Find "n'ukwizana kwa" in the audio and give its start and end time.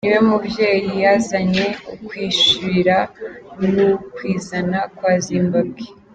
3.71-5.11